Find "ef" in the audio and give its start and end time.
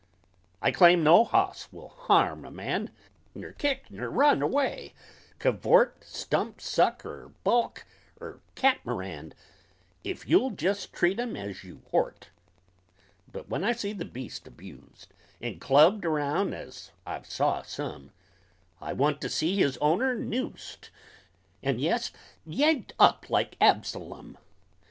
10.03-10.27